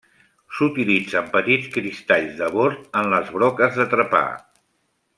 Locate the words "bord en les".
2.57-3.31